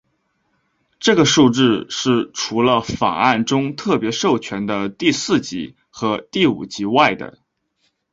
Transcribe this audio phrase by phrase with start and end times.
[0.99, 7.37] 这个数字是除了法案中特别授权的第四级和第五级外的。